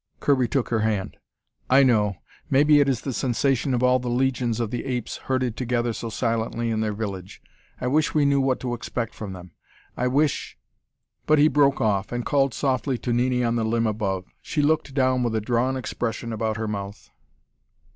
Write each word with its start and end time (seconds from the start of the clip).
Kirby 0.19 0.47
took 0.47 0.69
her 0.69 0.79
hand. 0.79 1.17
"I 1.69 1.83
know. 1.83 2.15
Maybe 2.49 2.79
it 2.79 2.89
is 2.89 3.01
the 3.01 3.13
sensation 3.13 3.71
of 3.75 3.83
all 3.83 3.99
the 3.99 4.09
legions 4.09 4.59
of 4.59 4.71
the 4.71 4.83
apes 4.85 5.17
herded 5.29 5.55
together 5.55 5.93
so 5.93 6.09
silently 6.09 6.71
in 6.71 6.79
their 6.81 6.95
village. 6.95 7.39
I 7.79 7.85
wish 7.85 8.15
we 8.15 8.25
knew 8.25 8.41
what 8.41 8.59
to 8.61 8.73
expect 8.73 9.13
from 9.13 9.33
them. 9.33 9.51
I 9.95 10.07
wish 10.07 10.57
"But 11.27 11.37
he 11.37 11.47
broke 11.47 11.81
off, 11.81 12.11
and 12.11 12.25
called 12.25 12.55
softly 12.55 12.97
to 12.97 13.13
Nini 13.13 13.43
on 13.43 13.57
the 13.57 13.63
limb 13.63 13.85
above. 13.85 14.25
She 14.41 14.63
looked 14.63 14.95
down 14.95 15.21
with 15.21 15.35
a 15.35 15.39
drawn 15.41 15.77
expression 15.77 16.33
about 16.33 16.57
her 16.57 16.67
mouth. 16.67 17.11